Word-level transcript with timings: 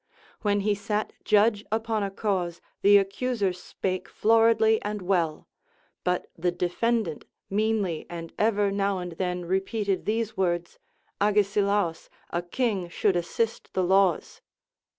When 0.41 0.61
he 0.61 0.73
sat 0.73 1.13
judge 1.23 1.63
upon 1.71 2.01
a 2.01 2.09
cause, 2.09 2.59
the 2.81 2.97
accuser 2.97 3.53
spake 3.53 4.09
floridly 4.09 4.81
and 4.81 4.99
well; 5.03 5.47
but 6.03 6.25
the 6.35 6.49
defendant 6.49 7.23
meanly 7.51 8.07
and 8.09 8.33
ever 8.39 8.71
now 8.71 8.97
and 8.97 9.11
then 9.11 9.45
repeated 9.45 10.05
these 10.07 10.35
words, 10.35 10.79
Agesilaus, 11.21 12.09
a 12.31 12.41
king 12.41 12.89
should 12.89 13.15
assist 13.15 13.75
the 13.75 13.83
laws. 13.83 14.41